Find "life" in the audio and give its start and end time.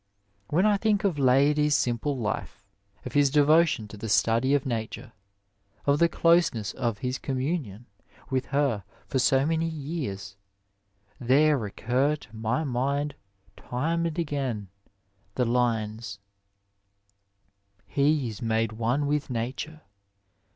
2.17-2.65